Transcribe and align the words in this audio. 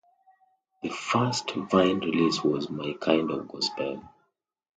The 0.81 0.89
first 0.89 1.51
Vine 1.51 1.99
release 1.99 2.43
was 2.43 2.71
"My 2.71 2.93
Kind 2.93 3.29
of 3.29 3.47
Gospel". 3.47 4.01